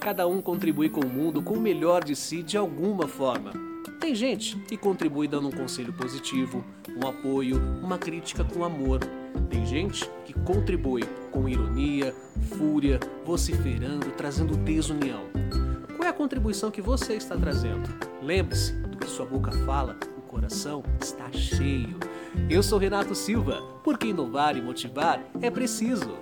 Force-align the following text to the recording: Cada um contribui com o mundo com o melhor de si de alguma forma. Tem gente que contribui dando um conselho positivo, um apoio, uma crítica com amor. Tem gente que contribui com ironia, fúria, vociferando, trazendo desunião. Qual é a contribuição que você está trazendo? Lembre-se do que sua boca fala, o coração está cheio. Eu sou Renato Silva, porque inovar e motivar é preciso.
Cada 0.00 0.26
um 0.26 0.40
contribui 0.40 0.88
com 0.88 1.02
o 1.02 1.08
mundo 1.08 1.42
com 1.42 1.54
o 1.54 1.60
melhor 1.60 2.02
de 2.02 2.16
si 2.16 2.42
de 2.42 2.56
alguma 2.56 3.06
forma. 3.06 3.52
Tem 4.00 4.14
gente 4.14 4.56
que 4.60 4.74
contribui 4.74 5.28
dando 5.28 5.48
um 5.48 5.52
conselho 5.52 5.92
positivo, 5.92 6.64
um 6.96 7.06
apoio, 7.06 7.60
uma 7.82 7.98
crítica 7.98 8.42
com 8.42 8.64
amor. 8.64 9.00
Tem 9.50 9.66
gente 9.66 10.10
que 10.24 10.32
contribui 10.32 11.02
com 11.30 11.46
ironia, 11.46 12.14
fúria, 12.56 12.98
vociferando, 13.26 14.10
trazendo 14.12 14.56
desunião. 14.56 15.24
Qual 15.98 16.06
é 16.06 16.08
a 16.08 16.14
contribuição 16.14 16.70
que 16.70 16.80
você 16.80 17.12
está 17.12 17.36
trazendo? 17.36 17.90
Lembre-se 18.22 18.72
do 18.72 18.96
que 18.96 19.06
sua 19.06 19.26
boca 19.26 19.52
fala, 19.66 19.98
o 20.16 20.22
coração 20.22 20.82
está 20.98 21.30
cheio. 21.30 21.98
Eu 22.48 22.62
sou 22.62 22.78
Renato 22.78 23.14
Silva, 23.14 23.60
porque 23.84 24.06
inovar 24.06 24.56
e 24.56 24.62
motivar 24.62 25.22
é 25.42 25.50
preciso. 25.50 26.16